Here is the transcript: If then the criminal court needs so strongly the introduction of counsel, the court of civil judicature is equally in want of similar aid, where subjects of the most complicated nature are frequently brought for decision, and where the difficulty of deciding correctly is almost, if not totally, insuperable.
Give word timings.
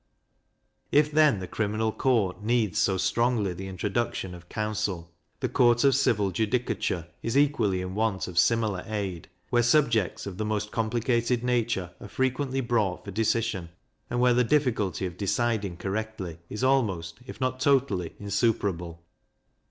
If 0.91 1.11
then 1.11 1.37
the 1.37 1.47
criminal 1.47 1.91
court 1.91 2.41
needs 2.41 2.79
so 2.79 2.97
strongly 2.97 3.53
the 3.53 3.67
introduction 3.67 4.33
of 4.33 4.49
counsel, 4.49 5.11
the 5.41 5.47
court 5.47 5.83
of 5.83 5.93
civil 5.95 6.31
judicature 6.31 7.05
is 7.21 7.37
equally 7.37 7.81
in 7.81 7.93
want 7.93 8.27
of 8.27 8.39
similar 8.39 8.83
aid, 8.87 9.29
where 9.51 9.61
subjects 9.61 10.25
of 10.25 10.39
the 10.39 10.43
most 10.43 10.71
complicated 10.71 11.43
nature 11.43 11.91
are 11.99 12.07
frequently 12.07 12.61
brought 12.61 13.05
for 13.05 13.11
decision, 13.11 13.69
and 14.09 14.19
where 14.19 14.33
the 14.33 14.43
difficulty 14.43 15.05
of 15.05 15.17
deciding 15.17 15.77
correctly 15.77 16.39
is 16.49 16.63
almost, 16.63 17.19
if 17.27 17.39
not 17.39 17.59
totally, 17.59 18.15
insuperable. 18.19 19.03